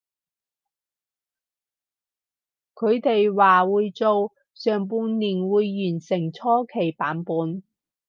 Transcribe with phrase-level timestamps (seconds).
[2.73, 7.61] 佢哋話會做，上半年會完成初期版本